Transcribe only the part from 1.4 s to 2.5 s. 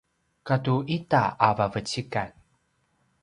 a vavecikan